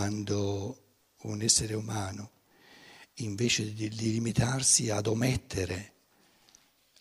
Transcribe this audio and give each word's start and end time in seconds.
quando 0.00 0.78
un 1.24 1.42
essere 1.42 1.74
umano, 1.74 2.30
invece 3.16 3.74
di, 3.74 3.90
limitarsi 3.90 4.88
ad 4.88 5.06
omettere 5.06 5.92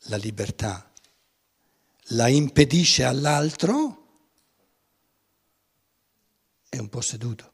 la 0.08 0.18
libertà, 0.18 0.92
la 2.08 2.28
impedisce 2.28 3.06
all'altro, 3.06 4.08
è 6.68 6.78
un 6.78 6.90
posseduto. 6.90 7.54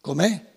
Com'è? 0.00 0.53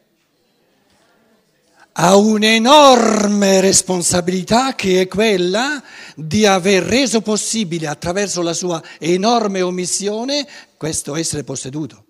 Ha 2.00 2.16
un'enorme 2.16 3.60
responsabilità 3.60 4.76
che 4.76 5.02
è 5.02 5.08
quella 5.08 5.84
di 6.16 6.46
aver 6.46 6.84
reso 6.84 7.22
possibile 7.22 7.88
attraverso 7.88 8.42
la 8.42 8.54
sua 8.54 8.82
enorme 9.00 9.62
omissione 9.62 10.48
questo 10.78 11.16
essere 11.16 11.44
posseduto. 11.44 12.06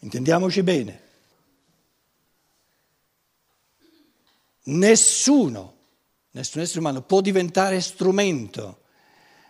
Intendiamoci 0.00 0.62
bene. 0.62 1.02
Nessuno 4.62 5.78
Nessun 6.32 6.60
essere 6.60 6.78
umano 6.78 7.02
può 7.02 7.20
diventare 7.20 7.80
strumento 7.80 8.82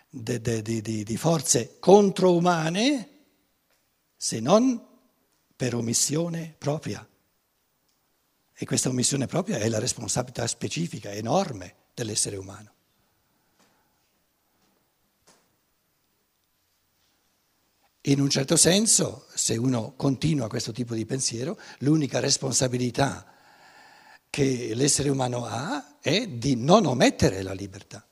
di, 0.09 0.41
di, 0.41 0.81
di, 0.81 1.03
di 1.03 1.17
forze 1.17 1.77
controumane 1.79 3.09
se 4.17 4.39
non 4.39 4.83
per 5.55 5.75
omissione 5.75 6.55
propria. 6.57 7.05
E 8.61 8.65
questa 8.65 8.89
omissione 8.89 9.25
propria 9.25 9.57
è 9.57 9.67
la 9.69 9.79
responsabilità 9.79 10.45
specifica, 10.45 11.11
enorme 11.11 11.77
dell'essere 11.95 12.35
umano. 12.35 12.71
In 18.01 18.19
un 18.19 18.29
certo 18.29 18.57
senso, 18.57 19.25
se 19.33 19.57
uno 19.57 19.93
continua 19.95 20.47
questo 20.47 20.71
tipo 20.71 20.93
di 20.93 21.07
pensiero, 21.07 21.57
l'unica 21.79 22.19
responsabilità 22.19 23.33
che 24.29 24.75
l'essere 24.75 25.09
umano 25.09 25.43
ha 25.45 25.97
è 25.99 26.27
di 26.27 26.55
non 26.55 26.85
omettere 26.85 27.41
la 27.41 27.53
libertà. 27.53 28.05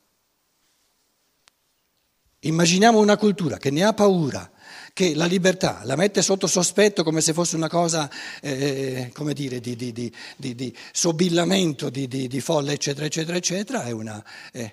Immaginiamo 2.39 2.97
una 2.97 3.17
cultura 3.17 3.57
che 3.57 3.69
ne 3.69 3.83
ha 3.83 3.93
paura, 3.93 4.51
che 4.99 5.15
la 5.15 5.27
libertà 5.27 5.79
la 5.85 5.95
mette 5.95 6.21
sotto 6.21 6.45
sospetto 6.45 7.05
come 7.05 7.21
se 7.21 7.31
fosse 7.31 7.55
una 7.55 7.69
cosa, 7.69 8.11
eh, 8.41 9.09
come 9.13 9.33
dire, 9.33 9.61
di, 9.61 9.73
di, 9.77 9.93
di, 9.93 10.11
di 10.35 10.75
sobillamento, 10.91 11.89
di, 11.89 12.41
folle, 12.41 12.73
eccetera, 12.73 13.05
eccetera, 13.05 13.37
eccetera, 13.37 13.83
è, 13.85 13.91
una, 13.91 14.21
è, 14.51 14.69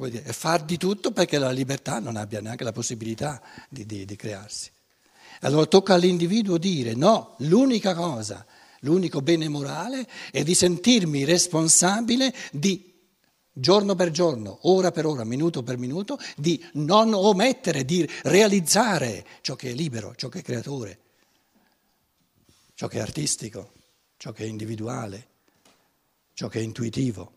dire, 0.00 0.22
è, 0.22 0.32
far 0.32 0.64
di 0.64 0.76
tutto 0.76 1.12
perché 1.12 1.38
la 1.38 1.50
libertà 1.50 1.98
non 1.98 2.16
abbia 2.16 2.42
neanche 2.42 2.62
la 2.62 2.72
possibilità 2.72 3.40
di 3.70 4.16
crearsi. 4.16 4.70
Allora 5.40 5.64
tocca 5.64 5.94
all'individuo 5.94 6.58
dire 6.58 6.92
no, 6.92 7.36
l'unica 7.38 7.94
cosa 7.94 8.44
L'unico 8.82 9.22
bene 9.22 9.48
morale 9.48 10.06
è 10.30 10.44
di 10.44 10.54
sentirmi 10.54 11.24
responsabile 11.24 12.32
di 12.52 12.87
giorno 13.58 13.94
per 13.94 14.10
giorno, 14.10 14.58
ora 14.62 14.90
per 14.90 15.06
ora, 15.06 15.24
minuto 15.24 15.62
per 15.62 15.76
minuto, 15.76 16.18
di 16.36 16.64
non 16.74 17.12
omettere, 17.12 17.84
di 17.84 18.08
realizzare 18.22 19.26
ciò 19.40 19.56
che 19.56 19.70
è 19.70 19.74
libero, 19.74 20.14
ciò 20.14 20.28
che 20.28 20.40
è 20.40 20.42
creatore, 20.42 20.98
ciò 22.74 22.86
che 22.86 22.98
è 22.98 23.00
artistico, 23.00 23.72
ciò 24.16 24.32
che 24.32 24.44
è 24.44 24.46
individuale, 24.46 25.28
ciò 26.34 26.48
che 26.48 26.60
è 26.60 26.62
intuitivo. 26.62 27.32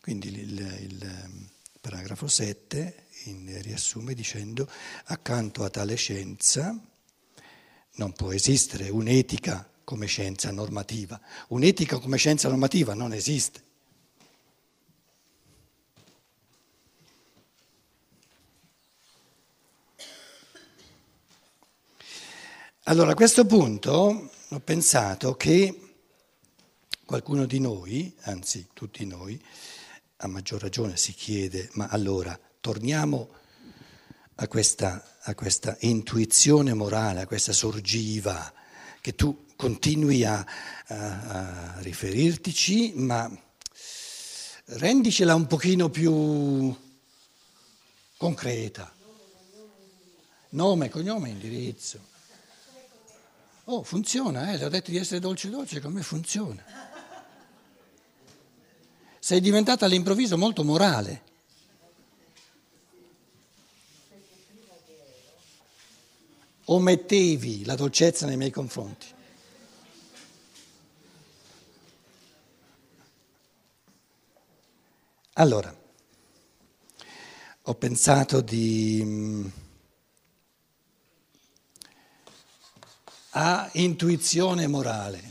Quindi 0.00 0.28
il, 0.28 0.58
il 0.80 1.50
paragrafo 1.80 2.26
7 2.26 3.06
in, 3.24 3.60
riassume 3.62 4.14
dicendo 4.14 4.68
accanto 5.04 5.62
a 5.64 5.70
tale 5.70 5.94
scienza 5.94 6.76
non 7.94 8.12
può 8.12 8.32
esistere 8.32 8.88
un'etica 8.88 9.71
come 9.84 10.06
scienza 10.06 10.50
normativa. 10.50 11.20
Un'etica 11.48 11.98
come 11.98 12.16
scienza 12.16 12.48
normativa 12.48 12.94
non 12.94 13.12
esiste. 13.12 13.70
Allora 22.86 23.12
a 23.12 23.14
questo 23.14 23.46
punto 23.46 24.30
ho 24.48 24.60
pensato 24.60 25.34
che 25.36 25.94
qualcuno 27.04 27.46
di 27.46 27.60
noi, 27.60 28.12
anzi 28.22 28.68
tutti 28.72 29.06
noi, 29.06 29.40
a 30.16 30.26
maggior 30.26 30.60
ragione 30.60 30.96
si 30.96 31.12
chiede, 31.12 31.68
ma 31.74 31.86
allora 31.88 32.38
torniamo 32.60 33.28
a 34.34 34.48
questa, 34.48 35.18
a 35.20 35.34
questa 35.34 35.76
intuizione 35.80 36.74
morale, 36.74 37.20
a 37.20 37.26
questa 37.26 37.52
sorgiva 37.52 38.52
che 39.00 39.14
tu 39.14 39.46
continui 39.62 40.24
a, 40.24 40.44
a, 40.88 40.96
a 40.96 41.74
riferirtici, 41.82 42.94
ma 42.96 43.30
rendicela 44.64 45.36
un 45.36 45.46
pochino 45.46 45.88
più 45.88 46.74
concreta. 48.16 48.92
Nome, 50.48 50.88
cognome, 50.88 51.28
indirizzo. 51.28 52.00
Oh, 53.66 53.84
funziona, 53.84 54.50
eh? 54.50 54.58
le 54.58 54.64
ho 54.64 54.68
detto 54.68 54.90
di 54.90 54.96
essere 54.96 55.20
dolce 55.20 55.48
dolce, 55.48 55.80
come 55.80 56.02
funziona? 56.02 56.64
Sei 59.20 59.40
diventata 59.40 59.84
all'improvviso 59.84 60.36
molto 60.36 60.64
morale. 60.64 61.30
omettevi 66.64 67.64
la 67.66 67.74
dolcezza 67.74 68.24
nei 68.24 68.36
miei 68.36 68.52
confronti. 68.52 69.20
Allora, 75.34 75.74
ho 77.62 77.74
pensato 77.74 78.40
di... 78.40 79.00
Mm, 79.04 79.46
a 83.34 83.70
intuizione 83.74 84.66
morale. 84.66 85.30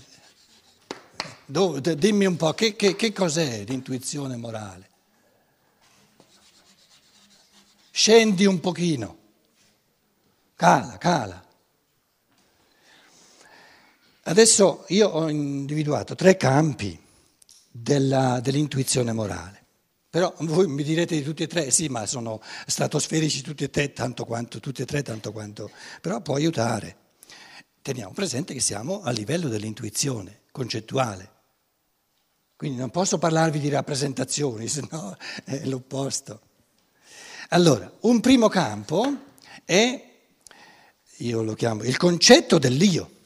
Dimmi 1.46 2.26
un 2.26 2.36
po', 2.38 2.54
che, 2.54 2.76
che, 2.76 2.96
che 2.96 3.12
cos'è 3.12 3.64
l'intuizione 3.66 4.38
morale? 4.38 4.90
Scendi 7.92 8.46
un 8.46 8.60
pochino. 8.60 9.18
Cala, 10.56 10.98
cala. 10.98 11.46
Adesso 14.24 14.86
io 14.90 15.10
ho 15.10 15.30
individuato 15.30 16.16
tre 16.16 16.38
campi 16.38 17.00
della, 17.70 18.40
dell'intuizione 18.40 19.12
morale. 19.12 19.61
Però 20.12 20.34
voi 20.40 20.68
mi 20.68 20.84
direte 20.84 21.16
di 21.16 21.24
tutti 21.24 21.44
e 21.44 21.48
tre, 21.48 21.72
sì, 21.72 21.88
ma 21.88 22.06
sono 22.06 22.42
stratosferici 22.68 23.42
tutti 23.42 23.64
e 23.64 23.70
tre, 23.70 23.94
tanto 23.94 24.26
quanto, 24.26 24.60
tutti 24.60 24.82
e 24.82 24.86
tre, 24.86 25.04
tanto 25.04 25.32
quanto, 25.32 25.72
però 26.02 26.20
può 26.20 26.36
aiutare. 26.36 26.98
Teniamo 27.82 28.12
presente 28.12 28.54
che 28.54 28.60
siamo 28.60 29.04
a 29.04 29.12
livello 29.12 29.48
dell'intuizione 29.48 30.42
concettuale. 30.52 31.30
Quindi 32.58 32.78
non 32.78 32.90
posso 32.90 33.20
parlarvi 33.20 33.58
di 33.58 33.70
rappresentazioni, 33.70 34.68
se 34.70 34.86
no 34.92 35.16
è 35.46 35.64
l'opposto. 35.64 36.42
Allora, 37.52 37.90
un 38.02 38.20
primo 38.20 38.50
campo 38.50 39.16
è 39.64 40.10
io 41.20 41.42
lo 41.42 41.54
chiamo 41.54 41.84
il 41.84 41.96
concetto 41.96 42.58
dell'io. 42.58 43.20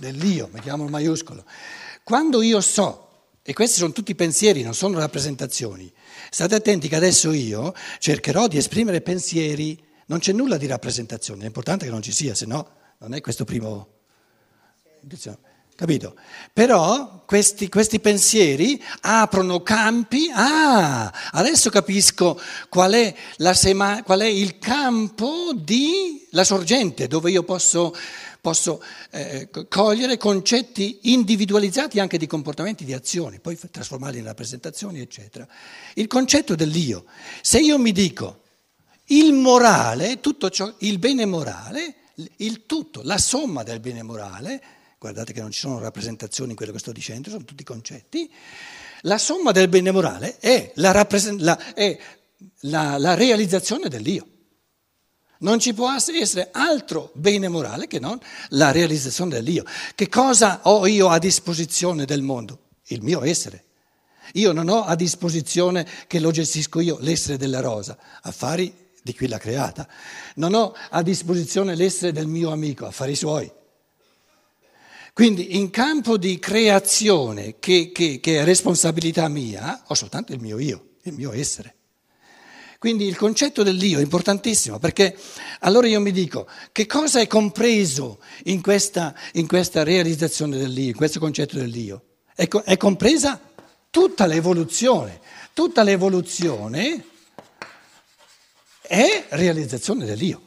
Dell'io, 0.00 0.48
mettiamo 0.50 0.84
il 0.84 0.90
maiuscolo. 0.90 1.44
Quando 2.02 2.40
io 2.40 2.62
so, 2.62 3.26
e 3.42 3.52
questi 3.52 3.76
sono 3.76 3.92
tutti 3.92 4.14
pensieri, 4.14 4.62
non 4.62 4.72
sono 4.72 4.98
rappresentazioni, 4.98 5.92
state 6.30 6.54
attenti 6.54 6.88
che 6.88 6.96
adesso 6.96 7.32
io 7.32 7.74
cercherò 7.98 8.48
di 8.48 8.56
esprimere 8.56 9.02
pensieri, 9.02 9.78
non 10.06 10.18
c'è 10.18 10.32
nulla 10.32 10.56
di 10.56 10.66
rappresentazione, 10.66 11.42
è 11.42 11.46
importante 11.46 11.84
che 11.84 11.90
non 11.90 12.00
ci 12.00 12.12
sia, 12.12 12.34
se 12.34 12.46
no 12.46 12.66
non 12.98 13.12
è 13.12 13.20
questo 13.20 13.44
primo... 13.44 13.88
Capito? 15.80 16.14
Però 16.52 17.24
questi, 17.24 17.70
questi, 17.70 18.00
pensieri 18.00 18.82
aprono 19.00 19.62
campi. 19.62 20.30
Ah, 20.30 21.10
adesso 21.30 21.70
capisco 21.70 22.38
qual 22.68 22.92
è, 22.92 23.14
sema, 23.54 24.02
qual 24.02 24.20
è 24.20 24.26
il 24.26 24.58
campo 24.58 25.54
di 25.54 26.28
la 26.32 26.44
sorgente 26.44 27.06
dove 27.06 27.30
io 27.30 27.44
posso, 27.44 27.94
posso 28.40 28.82
eh, 29.10 29.48
cogliere 29.68 30.16
concetti 30.16 31.00
individualizzati 31.02 32.00
anche 32.00 32.18
di 32.18 32.26
comportamenti, 32.26 32.84
di 32.84 32.92
azioni, 32.92 33.40
poi 33.40 33.58
trasformarli 33.70 34.18
in 34.18 34.24
rappresentazioni, 34.24 35.00
eccetera. 35.00 35.46
Il 35.94 36.06
concetto 36.06 36.54
dell'io. 36.54 37.04
Se 37.42 37.58
io 37.58 37.78
mi 37.78 37.92
dico 37.92 38.42
il 39.06 39.32
morale, 39.32 40.20
tutto 40.20 40.50
ciò, 40.50 40.72
il 40.78 40.98
bene 40.98 41.26
morale, 41.26 41.94
il 42.36 42.66
tutto, 42.66 43.00
la 43.04 43.18
somma 43.18 43.62
del 43.62 43.80
bene 43.80 44.02
morale, 44.02 44.62
guardate 44.98 45.32
che 45.32 45.40
non 45.40 45.50
ci 45.50 45.60
sono 45.60 45.78
rappresentazioni 45.78 46.50
in 46.50 46.56
quello 46.56 46.72
che 46.72 46.78
sto 46.78 46.92
dicendo, 46.92 47.30
sono 47.30 47.44
tutti 47.44 47.64
concetti, 47.64 48.30
la 49.02 49.18
somma 49.18 49.50
del 49.52 49.68
bene 49.68 49.90
morale 49.90 50.38
è 50.38 50.72
la, 50.76 50.90
rappresent- 50.92 51.40
la, 51.40 51.74
è 51.74 51.98
la, 52.60 52.98
la 52.98 53.14
realizzazione 53.14 53.88
dell'io. 53.88 54.26
Non 55.40 55.58
ci 55.58 55.72
può 55.72 55.90
essere 55.90 56.48
altro 56.52 57.10
bene 57.14 57.48
morale 57.48 57.86
che 57.86 57.98
non 57.98 58.18
la 58.50 58.72
realizzazione 58.72 59.30
dell'io. 59.30 59.64
Che 59.94 60.08
cosa 60.08 60.60
ho 60.64 60.86
io 60.86 61.08
a 61.08 61.18
disposizione 61.18 62.04
del 62.04 62.22
mondo? 62.22 62.66
Il 62.88 63.02
mio 63.02 63.22
essere. 63.22 63.64
Io 64.34 64.52
non 64.52 64.68
ho 64.68 64.84
a 64.84 64.94
disposizione 64.94 65.86
che 66.06 66.20
lo 66.20 66.30
gestisco 66.30 66.80
io, 66.80 66.98
l'essere 67.00 67.38
della 67.38 67.60
rosa, 67.60 67.96
affari 68.22 68.72
di 69.02 69.14
chi 69.14 69.28
l'ha 69.28 69.38
creata. 69.38 69.88
Non 70.36 70.54
ho 70.54 70.74
a 70.90 71.02
disposizione 71.02 71.74
l'essere 71.74 72.12
del 72.12 72.26
mio 72.26 72.50
amico, 72.50 72.86
affari 72.86 73.16
suoi. 73.16 73.50
Quindi 75.14 75.56
in 75.56 75.70
campo 75.70 76.18
di 76.18 76.38
creazione, 76.38 77.58
che, 77.58 77.92
che, 77.92 78.20
che 78.20 78.40
è 78.40 78.44
responsabilità 78.44 79.26
mia, 79.28 79.84
ho 79.86 79.94
soltanto 79.94 80.32
il 80.32 80.40
mio 80.40 80.58
io, 80.58 80.96
il 81.02 81.14
mio 81.14 81.32
essere. 81.32 81.76
Quindi 82.80 83.04
il 83.04 83.14
concetto 83.14 83.62
dell'io 83.62 83.98
è 83.98 84.02
importantissimo 84.02 84.78
perché 84.78 85.14
allora 85.58 85.86
io 85.86 86.00
mi 86.00 86.12
dico 86.12 86.48
che 86.72 86.86
cosa 86.86 87.20
è 87.20 87.26
compreso 87.26 88.22
in 88.44 88.62
questa, 88.62 89.14
in 89.34 89.46
questa 89.46 89.82
realizzazione 89.82 90.56
dell'io, 90.56 90.88
in 90.88 90.96
questo 90.96 91.20
concetto 91.20 91.58
dell'io? 91.58 92.04
È, 92.34 92.48
è 92.48 92.78
compresa 92.78 93.38
tutta 93.90 94.24
l'evoluzione, 94.24 95.20
tutta 95.52 95.82
l'evoluzione 95.82 97.04
è 98.80 99.26
realizzazione 99.28 100.06
dell'io. 100.06 100.40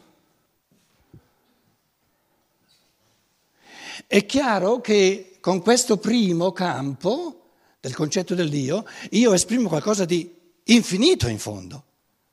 È 4.08 4.26
chiaro 4.26 4.82
che 4.82 5.38
con 5.40 5.62
questo 5.62 5.98
primo 5.98 6.52
campo 6.52 7.52
del 7.80 7.94
concetto 7.94 8.34
dell'io 8.34 8.88
io 9.12 9.34
esprimo 9.34 9.68
qualcosa 9.68 10.06
di 10.06 10.36
infinito 10.64 11.28
in 11.28 11.38
fondo 11.38 11.84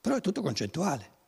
però 0.00 0.16
è 0.16 0.20
tutto 0.20 0.42
concettuale. 0.42 1.18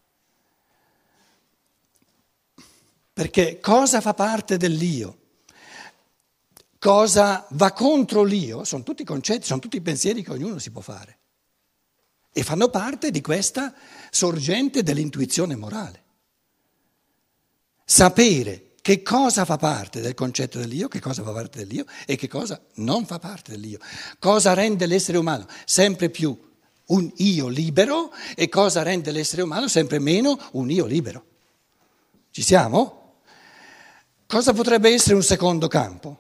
Perché 3.12 3.60
cosa 3.60 4.00
fa 4.00 4.14
parte 4.14 4.56
dell'io? 4.56 5.19
Cosa 6.78 7.46
va 7.50 7.72
contro 7.72 8.24
l'io? 8.24 8.64
Sono 8.64 8.82
tutti 8.82 9.04
concetti, 9.04 9.46
sono 9.46 9.60
tutti 9.60 9.80
pensieri 9.80 10.22
che 10.22 10.32
ognuno 10.32 10.58
si 10.58 10.70
può 10.70 10.80
fare. 10.80 11.19
E 12.32 12.42
fanno 12.42 12.70
parte 12.70 13.10
di 13.10 13.20
questa 13.20 13.74
sorgente 14.10 14.82
dell'intuizione 14.82 15.54
morale. 15.54 16.02
Sapere 17.84 18.72
che 18.80 19.02
cosa 19.02 19.44
fa 19.44 19.58
parte 19.58 20.00
del 20.00 20.14
concetto 20.14 20.58
dell'io, 20.58 20.88
che 20.88 20.98
cosa 20.98 21.22
fa 21.22 21.32
parte 21.32 21.58
dell'io 21.58 21.84
e 22.06 22.16
che 22.16 22.26
cosa 22.26 22.60
non 22.76 23.06
fa 23.06 23.18
parte 23.18 23.52
dell'io. 23.52 23.78
Cosa 24.18 24.54
rende 24.54 24.86
l'essere 24.86 25.18
umano 25.18 25.46
sempre 25.64 26.08
più 26.08 26.51
un 26.87 27.11
io 27.17 27.49
libero 27.49 28.12
e 28.34 28.49
cosa 28.49 28.82
rende 28.82 29.11
l'essere 29.11 29.43
umano 29.43 29.69
sempre 29.69 29.99
meno 29.99 30.38
un 30.52 30.70
io 30.70 30.84
libero. 30.87 31.25
Ci 32.31 32.43
siamo? 32.43 33.20
Cosa 34.26 34.52
potrebbe 34.52 34.90
essere 34.90 35.14
un 35.14 35.23
secondo 35.23 35.69
campo? 35.69 36.19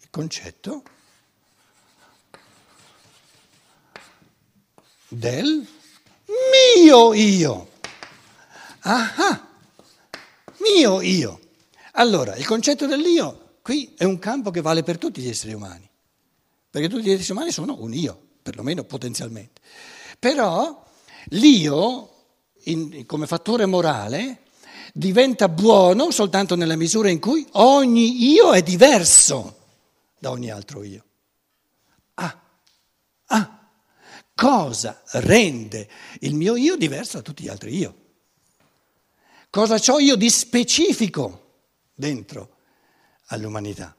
Il 0.00 0.08
concetto 0.10 0.82
del 5.08 5.66
mio 6.74 7.14
io. 7.14 7.70
Ah, 8.80 9.48
mio 10.58 11.00
io. 11.00 11.40
Allora, 11.92 12.34
il 12.36 12.46
concetto 12.46 12.86
dell'io 12.86 13.58
qui 13.62 13.94
è 13.96 14.04
un 14.04 14.18
campo 14.18 14.50
che 14.50 14.60
vale 14.60 14.82
per 14.82 14.98
tutti 14.98 15.20
gli 15.20 15.28
esseri 15.28 15.52
umani 15.52 15.90
perché 16.72 16.88
tutti 16.88 17.02
gli 17.02 17.10
esseri 17.10 17.32
umani 17.32 17.52
sono 17.52 17.76
un 17.80 17.92
io, 17.92 18.18
perlomeno 18.42 18.82
potenzialmente. 18.84 19.60
Però 20.18 20.82
l'io, 21.26 22.14
in, 22.64 23.04
come 23.04 23.26
fattore 23.26 23.66
morale, 23.66 24.44
diventa 24.94 25.50
buono 25.50 26.10
soltanto 26.10 26.56
nella 26.56 26.76
misura 26.76 27.10
in 27.10 27.20
cui 27.20 27.46
ogni 27.52 28.32
io 28.32 28.54
è 28.54 28.62
diverso 28.62 29.58
da 30.18 30.30
ogni 30.30 30.50
altro 30.50 30.82
io. 30.82 31.04
Ah, 32.14 32.40
ah, 33.26 33.68
cosa 34.34 35.02
rende 35.10 35.90
il 36.20 36.34
mio 36.34 36.56
io 36.56 36.76
diverso 36.76 37.18
da 37.18 37.22
tutti 37.22 37.42
gli 37.42 37.48
altri 37.48 37.76
io? 37.76 37.96
Cosa 39.50 39.78
ho 39.92 39.98
io 39.98 40.16
di 40.16 40.30
specifico 40.30 41.64
dentro 41.94 42.56
all'umanità? 43.26 43.94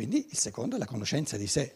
Quindi 0.00 0.28
il 0.30 0.38
secondo 0.38 0.76
è 0.76 0.78
la 0.78 0.86
conoscenza 0.86 1.36
di 1.36 1.46
sé. 1.46 1.74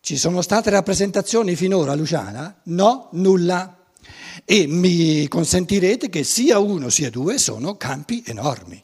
Ci 0.00 0.16
sono 0.16 0.42
state 0.42 0.70
rappresentazioni 0.70 1.56
finora, 1.56 1.96
Luciana? 1.96 2.60
No, 2.66 3.08
nulla. 3.14 3.84
E 4.44 4.68
mi 4.68 5.26
consentirete 5.26 6.08
che 6.08 6.22
sia 6.22 6.60
uno 6.60 6.88
sia 6.88 7.10
due 7.10 7.36
sono 7.38 7.76
campi 7.76 8.22
enormi. 8.24 8.80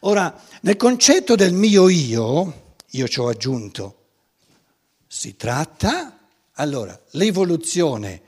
Ora, 0.00 0.34
nel 0.62 0.76
concetto 0.76 1.34
del 1.34 1.52
mio 1.52 1.90
io, 1.90 2.74
io 2.88 3.06
ci 3.06 3.20
ho 3.20 3.28
aggiunto, 3.28 4.04
si 5.06 5.36
tratta, 5.36 6.20
allora, 6.54 6.98
l'evoluzione, 7.10 8.22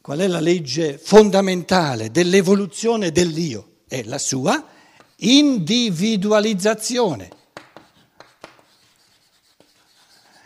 qual 0.00 0.18
è 0.18 0.26
la 0.26 0.40
legge 0.40 0.98
fondamentale 0.98 2.10
dell'evoluzione 2.10 3.12
dell'io? 3.12 3.82
È 3.86 4.02
la 4.02 4.18
sua 4.18 4.74
individualizzazione. 5.16 7.30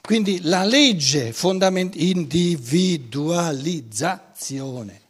Quindi 0.01 0.41
la 0.43 0.65
legge 0.65 1.33
fondamentale, 1.33 2.03
individualizzazione. 2.05 5.03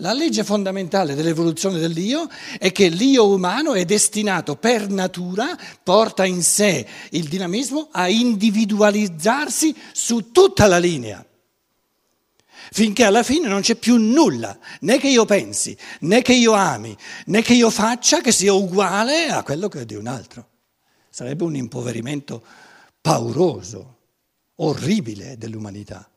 La 0.00 0.12
legge 0.12 0.44
fondamentale 0.44 1.14
dell'evoluzione 1.14 1.78
dell'io 1.78 2.28
è 2.58 2.70
che 2.70 2.88
l'io 2.88 3.28
umano 3.28 3.72
è 3.72 3.84
destinato 3.84 4.56
per 4.56 4.90
natura, 4.90 5.56
porta 5.82 6.26
in 6.26 6.42
sé 6.42 6.86
il 7.10 7.28
dinamismo 7.28 7.88
a 7.92 8.08
individualizzarsi 8.08 9.74
su 9.92 10.32
tutta 10.32 10.66
la 10.66 10.78
linea 10.78 11.24
finché 12.72 13.04
alla 13.04 13.22
fine 13.22 13.48
non 13.48 13.60
c'è 13.60 13.74
più 13.74 13.96
nulla, 13.96 14.58
né 14.80 14.98
che 14.98 15.08
io 15.08 15.24
pensi, 15.24 15.76
né 16.00 16.22
che 16.22 16.32
io 16.32 16.52
ami, 16.52 16.96
né 17.26 17.42
che 17.42 17.54
io 17.54 17.70
faccia 17.70 18.20
che 18.20 18.32
sia 18.32 18.52
uguale 18.52 19.28
a 19.28 19.42
quello 19.42 19.68
che 19.68 19.80
è 19.80 19.84
di 19.84 19.94
un 19.94 20.06
altro. 20.06 20.48
Sarebbe 21.10 21.44
un 21.44 21.56
impoverimento 21.56 22.44
pauroso, 23.00 23.98
orribile 24.56 25.36
dell'umanità. 25.38 26.08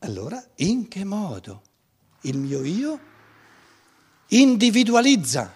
Allora, 0.00 0.42
in 0.56 0.88
che 0.88 1.04
modo 1.04 1.62
il 2.22 2.38
mio 2.38 2.64
io 2.64 3.00
individualizza, 4.28 5.54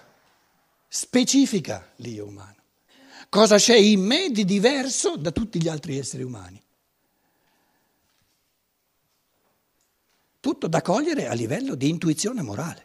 specifica 0.86 1.92
l'io 1.96 2.26
umano? 2.26 2.54
Cosa 3.28 3.56
c'è 3.56 3.76
in 3.76 4.00
me 4.00 4.30
di 4.30 4.44
diverso 4.44 5.16
da 5.16 5.32
tutti 5.32 5.60
gli 5.60 5.68
altri 5.68 5.98
esseri 5.98 6.22
umani? 6.22 6.63
Tutto 10.44 10.66
da 10.66 10.82
cogliere 10.82 11.26
a 11.26 11.32
livello 11.32 11.74
di 11.74 11.88
intuizione 11.88 12.42
morale. 12.42 12.84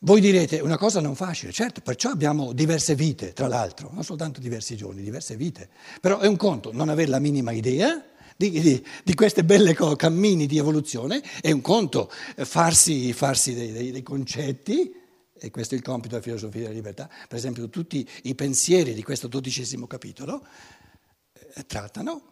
Voi 0.00 0.20
direte 0.20 0.60
una 0.60 0.76
cosa 0.76 1.00
non 1.00 1.14
facile, 1.14 1.50
certo, 1.50 1.80
perciò 1.80 2.10
abbiamo 2.10 2.52
diverse 2.52 2.94
vite, 2.94 3.32
tra 3.32 3.46
l'altro, 3.48 3.88
non 3.90 4.04
soltanto 4.04 4.38
diversi 4.38 4.76
giorni, 4.76 5.00
diverse 5.00 5.34
vite, 5.34 5.70
però 5.98 6.18
è 6.18 6.26
un 6.26 6.36
conto 6.36 6.74
non 6.74 6.90
avere 6.90 7.08
la 7.08 7.20
minima 7.20 7.52
idea 7.52 8.04
di, 8.36 8.50
di, 8.50 8.84
di 9.02 9.14
queste 9.14 9.44
belle 9.44 9.74
co- 9.74 9.96
cammini 9.96 10.44
di 10.44 10.58
evoluzione, 10.58 11.22
è 11.40 11.50
un 11.50 11.62
conto 11.62 12.10
farsi, 12.36 13.14
farsi 13.14 13.54
dei, 13.54 13.72
dei, 13.72 13.92
dei 13.92 14.02
concetti, 14.02 14.94
e 15.32 15.50
questo 15.50 15.74
è 15.74 15.78
il 15.78 15.84
compito 15.84 16.16
della 16.16 16.22
filosofia 16.22 16.60
della 16.64 16.74
libertà, 16.74 17.08
per 17.26 17.38
esempio 17.38 17.70
tutti 17.70 18.06
i 18.24 18.34
pensieri 18.34 18.92
di 18.92 19.02
questo 19.02 19.26
dodicesimo 19.26 19.86
capitolo 19.86 20.46
eh, 21.54 21.64
trattano 21.64 22.31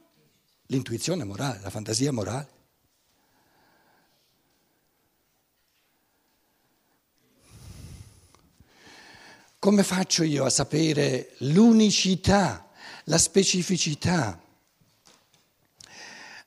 l'intuizione 0.71 1.25
morale, 1.25 1.61
la 1.61 1.71
fantasia 1.71 2.13
morale. 2.13 2.59
Come 9.59 9.83
faccio 9.83 10.23
io 10.23 10.45
a 10.45 10.51
sapere 10.51 11.35
l'unicità, 11.39 12.71
la 13.05 13.19
specificità 13.19 14.41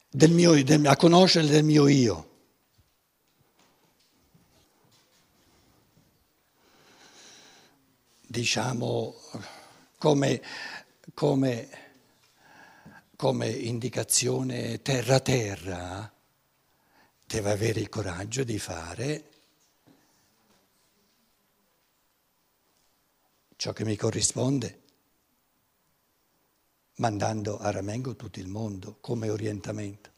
del 0.10 0.32
mio, 0.32 0.64
del, 0.64 0.86
a 0.88 0.96
conoscere 0.96 1.46
del 1.48 1.64
mio 1.64 1.88
io? 1.88 2.30
Diciamo 8.26 9.16
come, 10.00 10.42
come 11.14 11.83
come 13.24 13.48
indicazione 13.48 14.82
terra-terra, 14.82 16.12
deve 17.26 17.52
avere 17.52 17.80
il 17.80 17.88
coraggio 17.88 18.44
di 18.44 18.60
fare 18.60 19.30
ciò 23.56 23.72
che 23.72 23.86
mi 23.86 23.96
corrisponde, 23.96 24.82
mandando 26.96 27.60
a 27.60 27.72
Ramengo 27.72 28.18
tutto 28.18 28.42
il 28.42 28.48
mondo 28.50 28.98
come 29.00 29.30
orientamento. 29.30 30.10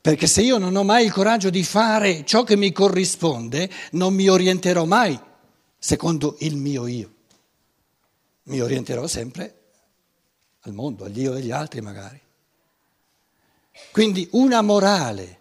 Perché 0.00 0.26
se 0.26 0.42
io 0.42 0.58
non 0.58 0.74
ho 0.74 0.82
mai 0.82 1.04
il 1.04 1.12
coraggio 1.12 1.50
di 1.50 1.62
fare 1.62 2.24
ciò 2.24 2.42
che 2.42 2.56
mi 2.56 2.72
corrisponde, 2.72 3.70
non 3.92 4.12
mi 4.12 4.26
orienterò 4.26 4.86
mai 4.86 5.16
secondo 5.78 6.34
il 6.40 6.56
mio 6.56 6.88
io. 6.88 7.14
Mi 8.46 8.60
orienterò 8.60 9.06
sempre 9.06 9.60
al 10.62 10.72
mondo, 10.72 11.04
agli 11.04 11.20
io 11.20 11.34
e 11.34 11.38
agli 11.38 11.50
altri 11.50 11.80
magari. 11.80 12.20
Quindi 13.90 14.28
una 14.32 14.62
morale, 14.62 15.40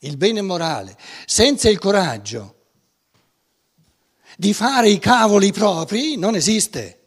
il 0.00 0.16
bene 0.16 0.40
morale, 0.40 0.96
senza 1.26 1.68
il 1.68 1.78
coraggio 1.78 2.60
di 4.36 4.54
fare 4.54 4.88
i 4.88 4.98
cavoli 4.98 5.52
propri 5.52 6.16
non 6.16 6.34
esiste. 6.34 6.98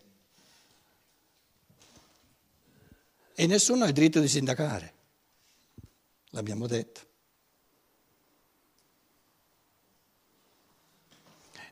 E 3.33 3.47
nessuno 3.47 3.83
ha 3.83 3.87
il 3.87 3.93
diritto 3.93 4.19
di 4.19 4.27
sindacare, 4.27 4.93
l'abbiamo 6.29 6.67
detto. 6.67 7.01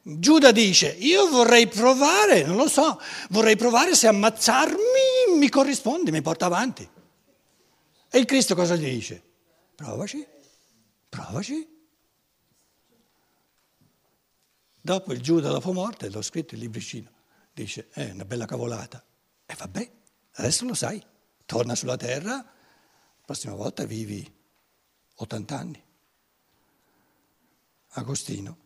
Giuda 0.05 0.51
dice, 0.51 0.89
io 0.99 1.29
vorrei 1.29 1.67
provare, 1.67 2.43
non 2.43 2.57
lo 2.57 2.67
so, 2.67 2.99
vorrei 3.29 3.55
provare 3.55 3.95
se 3.95 4.07
ammazzarmi 4.07 5.22
mi 5.37 5.49
corrisponde, 5.49 6.11
mi 6.11 6.21
porta 6.21 6.45
avanti. 6.45 6.89
E 8.09 8.19
il 8.19 8.25
Cristo 8.25 8.55
cosa 8.55 8.75
gli 8.75 8.89
dice? 8.89 9.23
Provaci, 9.75 10.25
provaci. 11.09 11.67
Dopo 14.79 15.13
il 15.13 15.21
Giuda 15.21 15.49
dopo 15.49 15.71
morte, 15.71 16.09
l'ho 16.09 16.21
scritto 16.21 16.55
il 16.55 16.59
libricino, 16.59 17.09
dice, 17.53 17.87
è 17.89 18.01
eh, 18.01 18.11
una 18.11 18.25
bella 18.25 18.45
cavolata. 18.45 19.03
E 19.45 19.55
vabbè, 19.55 19.91
adesso 20.33 20.65
lo 20.65 20.73
sai, 20.73 21.03
torna 21.45 21.73
sulla 21.73 21.97
terra, 21.97 22.35
la 22.35 22.45
prossima 23.25 23.55
volta 23.55 23.85
vivi 23.85 24.29
80 25.15 25.57
anni. 25.57 25.83
Agostino. 27.95 28.57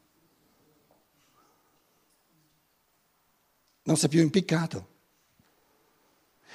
Non 3.84 3.96
sei 3.96 4.10
più 4.10 4.22
impiccato. 4.22 4.96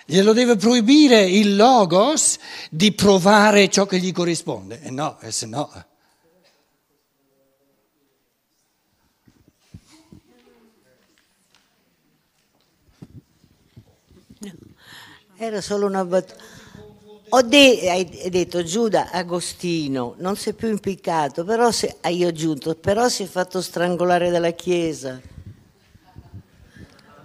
Glielo 0.04 0.32
deve 0.32 0.56
proibire 0.56 1.22
il 1.22 1.56
logos 1.56 2.38
di 2.70 2.92
provare 2.92 3.68
ciò 3.68 3.86
che 3.86 3.98
gli 3.98 4.12
corrisponde. 4.12 4.80
E 4.82 4.90
no, 4.90 5.18
e 5.20 5.30
se 5.30 5.46
no 5.46 5.70
eh. 5.74 5.90
Era 15.36 15.60
solo 15.60 15.86
una 15.86 16.04
battuta. 16.04 16.40
Ho 17.30 17.42
de- 17.42 17.90
hai 17.90 18.28
detto 18.30 18.62
Giuda 18.62 19.10
Agostino, 19.10 20.14
non 20.18 20.36
si 20.36 20.50
è 20.50 20.52
più 20.52 20.68
impiccato, 20.68 21.44
però 21.44 21.70
io 22.10 22.26
ho 22.26 22.28
aggiunto, 22.28 22.74
però 22.74 23.08
si 23.08 23.22
è 23.22 23.26
fatto 23.26 23.62
strangolare 23.62 24.30
dalla 24.30 24.50
Chiesa. 24.50 25.18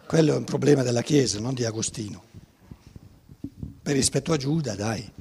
Quello 0.08 0.34
è 0.34 0.38
un 0.38 0.46
problema 0.46 0.84
della 0.84 1.02
Chiesa, 1.02 1.40
non 1.42 1.54
di 1.54 1.66
Agostino. 1.66 2.27
Per 3.88 3.96
rispetto 3.96 4.34
a 4.34 4.36
Giuda, 4.36 4.76
dai. 4.76 5.12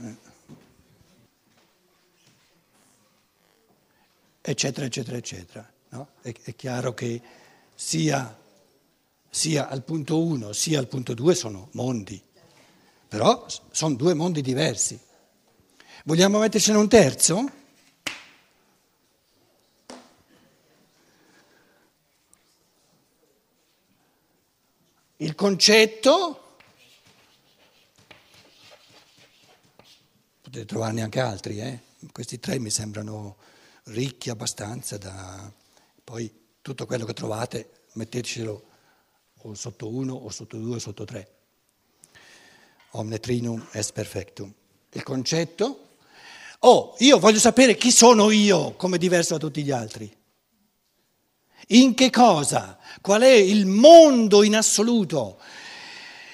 Eh. 0.00 0.16
Eccetera, 4.40 4.86
eccetera, 4.86 5.16
eccetera. 5.16 5.72
No? 5.90 6.08
È, 6.20 6.34
è 6.42 6.56
chiaro 6.56 6.92
che 6.92 7.22
sia 7.72 8.36
sia 9.30 9.68
al 9.68 9.84
punto 9.84 10.24
1 10.24 10.52
sia 10.52 10.80
al 10.80 10.88
punto 10.88 11.14
2 11.14 11.34
sono 11.36 11.68
mondi, 11.74 12.20
però 13.06 13.46
sono 13.70 13.94
due 13.94 14.14
mondi 14.14 14.42
diversi. 14.42 14.98
Vogliamo 16.02 16.40
mettercene 16.40 16.78
un 16.78 16.88
terzo? 16.88 17.50
Il 25.18 25.36
concetto, 25.36 26.41
potete 30.52 30.66
trovarne 30.66 31.00
anche 31.00 31.18
altri, 31.18 31.60
eh? 31.60 31.80
questi 32.12 32.38
tre 32.38 32.58
mi 32.58 32.68
sembrano 32.68 33.36
ricchi 33.84 34.28
abbastanza 34.28 34.98
da... 34.98 35.50
Poi 36.04 36.30
tutto 36.60 36.84
quello 36.84 37.06
che 37.06 37.14
trovate 37.14 37.70
mettetecelo 37.92 38.62
o 39.44 39.54
sotto 39.54 39.88
1 39.88 40.12
o 40.12 40.28
sotto 40.28 40.58
2 40.58 40.74
o 40.74 40.78
sotto 40.78 41.04
3. 41.04 41.32
Omne 42.90 43.18
trinum 43.18 43.66
est 43.72 43.92
perfectum. 43.92 44.52
Il 44.90 45.02
concetto? 45.02 45.88
Oh, 46.60 46.96
io 46.98 47.18
voglio 47.18 47.38
sapere 47.38 47.74
chi 47.74 47.90
sono 47.90 48.30
io 48.30 48.74
come 48.74 48.98
diverso 48.98 49.32
da 49.32 49.40
tutti 49.40 49.62
gli 49.62 49.70
altri. 49.70 50.14
In 51.68 51.94
che 51.94 52.10
cosa? 52.10 52.78
Qual 53.00 53.22
è 53.22 53.32
il 53.32 53.64
mondo 53.64 54.42
in 54.42 54.54
assoluto 54.54 55.40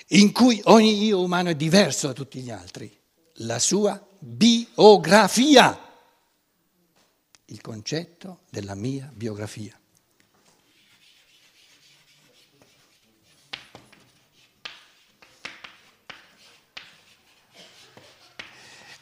in 0.08 0.32
cui 0.32 0.60
ogni 0.64 1.04
io 1.04 1.20
umano 1.20 1.50
è 1.50 1.54
diverso 1.54 2.08
da 2.08 2.14
tutti 2.14 2.40
gli 2.40 2.50
altri? 2.50 2.92
La 3.42 3.60
sua 3.60 4.07
biografia. 4.18 5.78
Il 7.46 7.60
concetto 7.60 8.40
della 8.50 8.74
mia 8.74 9.10
biografia. 9.14 9.78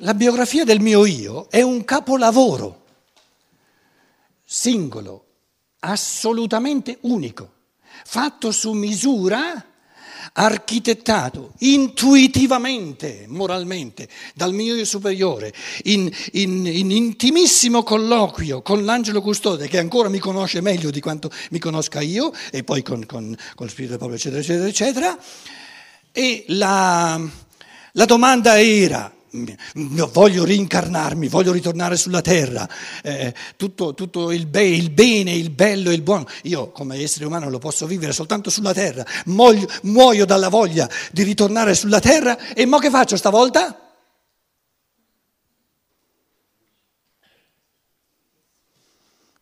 La 0.01 0.13
biografia 0.13 0.65
del 0.65 0.81
mio 0.81 1.07
io 1.07 1.49
è 1.49 1.63
un 1.63 1.83
capolavoro, 1.83 2.85
singolo, 4.45 5.25
assolutamente 5.81 6.99
unico, 7.03 7.53
fatto 8.05 8.53
su 8.53 8.73
misura, 8.73 9.75
architettato 10.39 11.53
intuitivamente, 11.59 13.25
moralmente, 13.29 14.09
dal 14.35 14.53
mio 14.53 14.75
io 14.75 14.85
superiore, 14.85 15.53
in, 15.85 16.11
in, 16.33 16.67
in, 16.67 16.91
intimissimo 16.91 17.83
colloquio 17.83 18.63
con 18.63 18.85
l'angelo 18.85 19.23
custode 19.23 19.69
che 19.69 19.79
ancora 19.79 20.09
mi 20.09 20.19
conosce 20.19 20.61
meglio 20.61 20.91
di 20.91 21.01
quanto 21.01 21.31
mi 21.51 21.59
conosca 21.59 22.01
io, 22.01 22.33
e 22.51 22.65
poi 22.65 22.83
con, 22.83 23.07
con, 23.07 23.37
con 23.55 23.67
lo 23.67 23.73
Spirito 23.73 23.93
del 23.93 23.99
Popolo, 23.99 24.17
eccetera, 24.17 24.41
eccetera, 24.41 24.69
eccetera. 24.69 25.19
E 26.13 26.45
la, 26.49 27.21
la 27.93 28.05
domanda 28.05 28.61
era 28.61 29.16
voglio 30.11 30.45
rincarnarmi, 30.45 31.29
voglio 31.29 31.53
ritornare 31.53 31.97
sulla 31.97 32.21
terra, 32.21 32.69
eh, 33.03 33.35
tutto, 33.57 33.95
tutto 33.95 34.31
il, 34.31 34.47
be- 34.47 34.65
il, 34.65 34.91
bene, 34.91 35.33
il 35.33 35.51
bello 35.51 35.91
e 35.91 35.95
il 35.95 36.03
buono. 36.03 36.27
Io 36.43 36.71
come 36.71 36.97
essere 37.01 37.25
umano 37.25 37.51
lo 37.51 37.59
posso 37.59 37.87
vivere 37.87 38.13
soltanto 38.13 38.51
sulla 38.51 38.73
terra, 38.73 39.05
muoio, 39.27 39.67
muoio 39.83 40.25
dalla 40.25 40.49
voglia 40.49 40.89
di 41.13 41.23
ritornare 41.23 41.75
sulla 41.75 42.01
terra 42.01 42.55
e 42.55 42.67
mo 42.67 42.79
che 42.79 42.91
faccio 42.91 43.17
stavolta? 43.17 43.81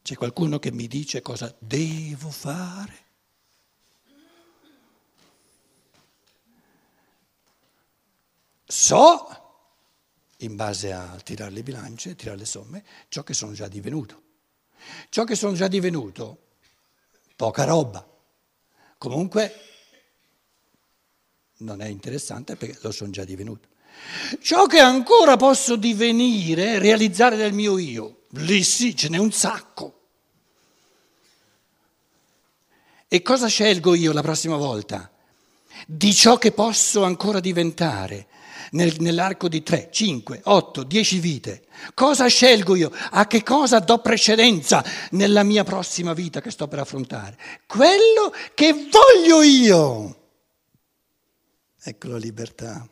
C'è 0.02 0.16
qualcuno 0.16 0.58
che 0.58 0.70
mi 0.70 0.86
dice 0.86 1.22
cosa 1.22 1.54
devo 1.58 2.28
fare? 2.30 3.02
So 8.66 9.43
in 10.38 10.56
base 10.56 10.92
a 10.92 11.18
tirare 11.22 11.52
le 11.52 11.62
bilance, 11.62 12.16
tirare 12.16 12.38
le 12.38 12.44
somme, 12.44 12.84
ciò 13.08 13.22
che 13.22 13.34
sono 13.34 13.52
già 13.52 13.68
divenuto. 13.68 14.22
Ciò 15.08 15.24
che 15.24 15.34
sono 15.34 15.54
già 15.54 15.68
divenuto, 15.68 16.38
poca 17.36 17.64
roba. 17.64 18.06
Comunque 18.98 19.60
non 21.58 21.80
è 21.80 21.86
interessante 21.86 22.56
perché 22.56 22.78
lo 22.80 22.90
sono 22.90 23.10
già 23.10 23.24
divenuto. 23.24 23.68
Ciò 24.40 24.66
che 24.66 24.80
ancora 24.80 25.36
posso 25.36 25.76
divenire, 25.76 26.78
realizzare 26.78 27.36
del 27.36 27.52
mio 27.52 27.78
io, 27.78 28.24
lì 28.30 28.62
sì, 28.62 28.96
ce 28.96 29.08
n'è 29.08 29.18
un 29.18 29.32
sacco. 29.32 30.00
E 33.08 33.22
cosa 33.22 33.46
scelgo 33.46 33.94
io 33.94 34.12
la 34.12 34.22
prossima 34.22 34.56
volta? 34.56 35.10
Di 35.86 36.12
ciò 36.12 36.36
che 36.38 36.50
posso 36.50 37.04
ancora 37.04 37.38
diventare 37.38 38.26
nel, 38.72 38.94
nell'arco 39.00 39.48
di 39.48 39.62
3, 39.62 39.88
5, 39.90 40.40
8, 40.44 40.82
10 40.82 41.18
vite. 41.18 41.66
Cosa 41.94 42.26
scelgo 42.26 42.74
io? 42.76 42.90
A 43.10 43.26
che 43.26 43.42
cosa 43.42 43.78
do 43.80 43.98
precedenza 43.98 44.84
nella 45.10 45.42
mia 45.42 45.64
prossima 45.64 46.12
vita 46.12 46.40
che 46.40 46.50
sto 46.50 46.68
per 46.68 46.80
affrontare? 46.80 47.38
Quello 47.66 48.32
che 48.54 48.72
voglio 48.72 49.42
io. 49.42 50.22
ecco 51.82 52.08
la 52.08 52.18
libertà. 52.18 52.88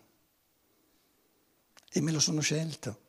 E 1.94 2.00
me 2.00 2.10
lo 2.10 2.20
sono 2.20 2.40
scelto, 2.40 3.00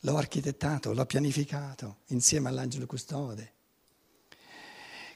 l'ho 0.00 0.16
architettato, 0.16 0.94
l'ho 0.94 1.04
pianificato 1.04 1.98
insieme 2.06 2.48
all'angelo 2.48 2.86
custode. 2.86 3.51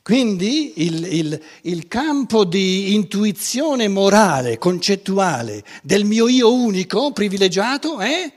Quindi 0.07 0.85
il, 0.85 1.05
il, 1.05 1.43
il, 1.63 1.89
campo 1.89 2.45
di 2.45 2.95
intuizione 2.95 3.89
morale, 3.89 4.57
concettuale 4.57 5.65
del 5.83 6.05
mio 6.05 6.29
io 6.29 6.55
unico, 6.55 7.11
privilegiato, 7.11 7.99
è 7.99 8.33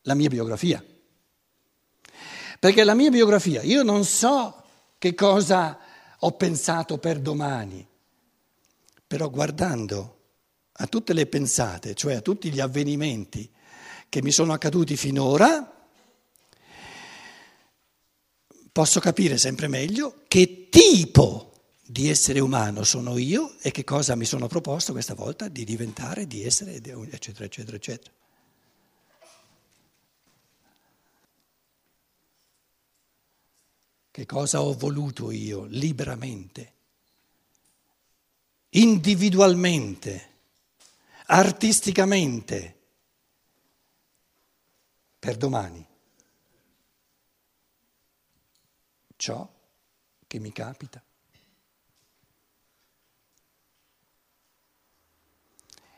la 0.00 0.14
mia 0.14 0.28
biografia. 0.28 0.84
Perché 2.58 2.82
la 2.82 2.94
mia 2.94 3.10
biografia, 3.10 3.62
io 3.62 3.84
non 3.84 4.04
so 4.04 4.64
che 4.98 5.14
cosa 5.14 5.78
ho 6.18 6.32
pensato 6.32 6.98
per 6.98 7.20
domani, 7.20 7.86
però 9.06 9.30
guardando 9.30 10.16
a 10.72 10.88
tutte 10.88 11.12
le 11.12 11.26
pensate, 11.26 11.94
cioè 11.94 12.14
a 12.14 12.20
tutti 12.20 12.50
gli 12.50 12.58
avvenimenti 12.58 13.48
che 14.08 14.22
mi 14.22 14.32
sono 14.32 14.52
accaduti 14.52 14.96
finora, 14.96 15.75
posso 18.76 19.00
capire 19.00 19.38
sempre 19.38 19.68
meglio 19.68 20.24
che 20.28 20.68
tipo 20.68 21.78
di 21.82 22.10
essere 22.10 22.40
umano 22.40 22.84
sono 22.84 23.16
io 23.16 23.56
e 23.62 23.70
che 23.70 23.84
cosa 23.84 24.14
mi 24.16 24.26
sono 24.26 24.48
proposto 24.48 24.92
questa 24.92 25.14
volta 25.14 25.48
di 25.48 25.64
diventare, 25.64 26.26
di 26.26 26.44
essere, 26.44 26.74
eccetera, 26.74 27.46
eccetera, 27.46 27.74
eccetera. 27.74 28.12
Che 34.10 34.26
cosa 34.26 34.60
ho 34.60 34.74
voluto 34.74 35.30
io 35.30 35.64
liberamente, 35.64 36.72
individualmente, 38.72 40.32
artisticamente, 41.24 42.78
per 45.18 45.38
domani? 45.38 45.94
Ciò 49.16 49.48
che 50.26 50.38
mi 50.38 50.52
capita. 50.52 51.02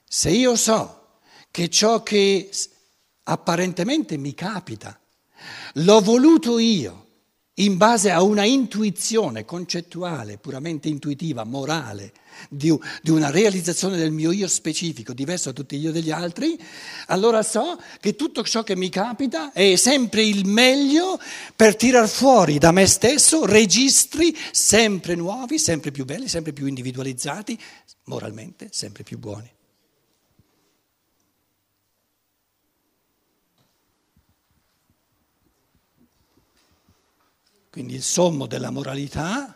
Se 0.05 0.31
io 0.31 0.57
so 0.57 1.21
che 1.51 1.69
ciò 1.69 2.03
che 2.03 2.51
apparentemente 3.25 4.17
mi 4.17 4.33
capita, 4.33 4.99
l'ho 5.75 6.01
voluto 6.01 6.59
io, 6.59 7.08
in 7.59 7.77
base 7.77 8.11
a 8.11 8.23
una 8.23 8.45
intuizione 8.45 9.45
concettuale, 9.45 10.39
puramente 10.39 10.89
intuitiva, 10.89 11.45
morale, 11.45 12.13
di, 12.49 12.77
di, 13.03 13.11
una 13.11 13.31
realizzazione 13.31 13.97
del 13.97 14.13
mio 14.13 14.31
io 14.31 14.47
specifico, 14.47 15.13
diverso 15.13 15.51
da 15.51 15.55
tutti 15.55 15.77
gli 15.79 15.85
io 15.85 15.93
degli 15.93 16.11
altri, 16.11 16.59
allora 17.07 17.43
so 17.43 17.81
che 18.01 18.15
tutto 18.15 18.43
ciò 18.45 18.63
che 18.63 18.77
mi 18.77 18.89
capita 18.89 19.53
è 19.53 19.75
sempre 19.77 20.23
il 20.23 20.47
meglio 20.47 21.19
per 21.57 21.77
tirar 21.77 22.09
fuori 22.09 22.59
da 22.59 22.71
me 22.71 22.87
stesso 22.87 23.45
registri 23.45 24.37
sempre 24.53 25.15
nuovi, 25.15 25.59
sempre 25.59 25.91
più 25.91 26.05
belli, 26.05 26.29
sempre 26.29 26.53
più 26.53 26.67
individualizzati, 26.67 27.59
moralmente 28.05 28.69
sempre 28.71 29.03
più 29.03 29.19
buoni. 29.19 29.57
Quindi 37.71 37.95
il 37.95 38.03
sommo 38.03 38.47
della 38.47 38.71
moralità 38.71 39.55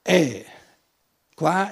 è 0.00 0.46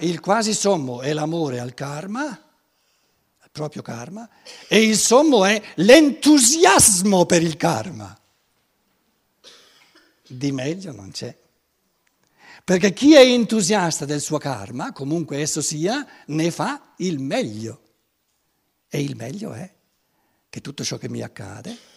il 0.01 0.21
quasi 0.21 0.55
sommo 0.55 1.01
è 1.01 1.13
l'amore 1.13 1.59
al 1.59 1.75
karma, 1.75 2.27
al 2.27 3.51
proprio 3.51 3.83
karma, 3.83 4.29
e 4.69 4.83
il 4.83 4.97
sommo 4.97 5.45
è 5.45 5.61
l'entusiasmo 5.77 7.27
per 7.27 7.43
il 7.43 7.57
karma. 7.57 8.17
Di 10.29 10.53
meglio 10.53 10.93
non 10.93 11.11
c'è. 11.11 11.37
Perché 12.65 12.93
chi 12.93 13.15
è 13.15 13.21
entusiasta 13.21 14.05
del 14.05 14.21
suo 14.21 14.39
karma, 14.39 14.93
comunque 14.93 15.39
esso 15.39 15.61
sia, 15.61 16.07
ne 16.27 16.51
fa 16.51 16.95
il 16.99 17.19
meglio. 17.19 17.83
E 18.89 19.01
il 19.01 19.17
meglio 19.17 19.53
è 19.53 19.73
che 20.49 20.61
tutto 20.61 20.85
ciò 20.85 20.97
che 20.97 21.09
mi 21.09 21.23
accade 21.23 21.96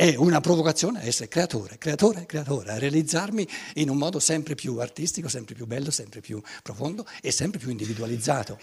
è 0.00 0.14
una 0.16 0.40
provocazione 0.40 1.00
a 1.00 1.04
essere 1.04 1.28
creatore, 1.28 1.76
creatore, 1.76 2.24
creatore, 2.24 2.70
a 2.70 2.78
realizzarmi 2.78 3.46
in 3.74 3.90
un 3.90 3.98
modo 3.98 4.18
sempre 4.18 4.54
più 4.54 4.78
artistico, 4.78 5.28
sempre 5.28 5.54
più 5.54 5.66
bello, 5.66 5.90
sempre 5.90 6.22
più 6.22 6.40
profondo 6.62 7.06
e 7.20 7.30
sempre 7.30 7.58
più 7.58 7.68
individualizzato. 7.68 8.58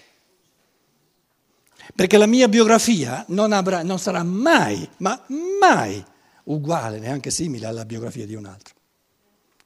Perché 1.94 2.18
la 2.18 2.26
mia 2.26 2.48
biografia 2.48 3.24
non, 3.28 3.52
avrà, 3.52 3.84
non 3.84 4.00
sarà 4.00 4.24
mai, 4.24 4.90
ma 4.98 5.24
mai 5.60 6.04
uguale, 6.46 6.98
neanche 6.98 7.30
simile 7.30 7.68
alla 7.68 7.86
biografia 7.86 8.26
di 8.26 8.34
un 8.34 8.46
altro. 8.46 8.74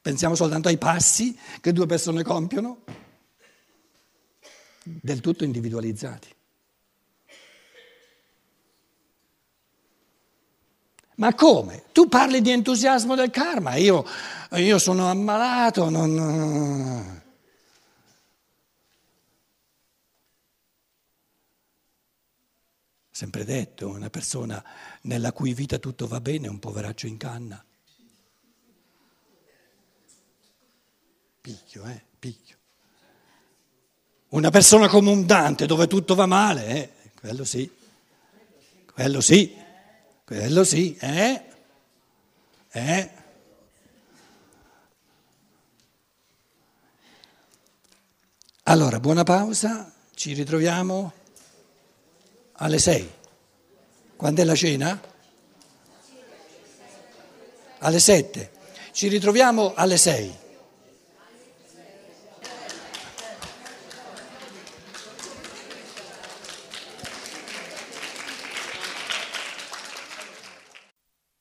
Pensiamo 0.02 0.36
soltanto 0.36 0.68
ai 0.68 0.78
passi 0.78 1.40
che 1.62 1.72
due 1.72 1.86
persone 1.86 2.22
compiono, 2.22 2.80
del 4.84 5.22
tutto 5.22 5.46
individualizzati. 5.46 6.28
Ma 11.22 11.36
come? 11.36 11.84
Tu 11.92 12.10
parli 12.10 12.42
di 12.42 12.50
entusiasmo 12.50 13.14
del 13.14 13.30
karma, 13.30 13.76
io, 13.76 14.04
io 14.54 14.80
sono 14.80 15.08
ammalato, 15.08 15.88
non... 15.88 17.22
Sempre 23.12 23.46
detto, 23.46 23.90
una 23.90 24.10
persona 24.10 24.64
nella 25.02 25.32
cui 25.32 25.54
vita 25.54 25.78
tutto 25.78 26.08
va 26.08 26.20
bene 26.20 26.48
è 26.48 26.50
un 26.50 26.58
poveraccio 26.58 27.06
in 27.06 27.18
canna. 27.18 27.64
Picchio, 31.40 31.86
eh, 31.86 32.04
picchio. 32.18 32.58
Una 34.30 34.50
persona 34.50 34.88
come 34.88 35.12
un 35.12 35.28
Dante 35.28 35.68
dove 35.68 35.86
tutto 35.86 36.16
va 36.16 36.26
male, 36.26 36.68
eh, 36.68 37.12
quello 37.20 37.44
sì, 37.44 37.70
quello 38.92 39.22
sì. 39.22 39.61
Quello 40.32 40.64
sì, 40.64 40.96
eh? 40.98 41.44
Eh? 42.72 43.10
Allora, 48.64 49.02
buona 49.02 49.24
pausa, 49.24 49.92
ci 50.16 50.32
ritroviamo 50.32 51.12
alle 52.54 52.80
sei. 52.80 53.12
Quando 54.16 54.42
è 54.42 54.46
la 54.46 54.56
cena? 54.56 55.02
Alle 57.80 58.00
sette. 58.00 58.52
Ci 58.94 59.10
ritroviamo 59.10 59.74
alle 59.74 59.98
sei. 59.98 60.34